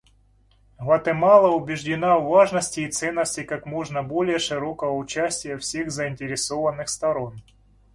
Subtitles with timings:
[0.79, 7.39] Гватемала убеждена в важности и ценности как можно более широкого участия всех заинтересованных сторон.